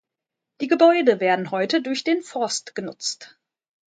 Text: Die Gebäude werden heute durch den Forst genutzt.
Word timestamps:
Die 0.61 0.67
Gebäude 0.67 1.19
werden 1.19 1.51
heute 1.51 1.79
durch 1.83 2.03
den 2.03 2.23
Forst 2.23 2.73
genutzt. 2.73 3.37